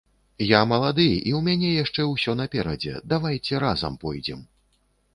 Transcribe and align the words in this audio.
Я 0.51 0.61
малады, 0.71 1.05
і 1.17 1.31
ў 1.39 1.43
мяне 1.49 1.69
яшчэ 1.83 2.07
ўсё 2.15 2.37
наперадзе, 2.41 2.97
давайце 3.15 3.65
разам 3.69 4.03
пойдзем. 4.07 4.47